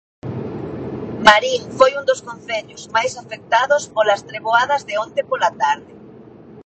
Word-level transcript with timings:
Marín 1.27 1.61
foi 1.77 1.91
un 1.99 2.03
dos 2.09 2.23
concellos 2.27 2.81
máis 2.95 3.13
afectados 3.21 3.83
polas 3.95 4.23
treboadas 4.29 4.81
de 4.89 4.93
onte 5.05 5.21
pola 5.29 5.51
tarde. 5.61 5.93